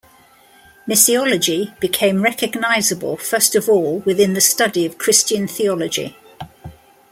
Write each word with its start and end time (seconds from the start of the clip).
Missiology 0.87 1.79
became 1.79 2.23
recognizable 2.23 3.17
first 3.17 3.53
of 3.53 3.69
all 3.69 3.99
within 3.99 4.33
the 4.33 4.41
study 4.41 4.83
of 4.83 4.97
Christian 4.97 5.47
theology. 5.47 6.17